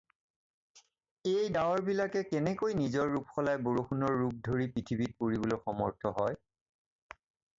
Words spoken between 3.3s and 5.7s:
সলাই বৰষুণৰ ৰূপ ধৰি পৃথিবীত পৰিবলৈ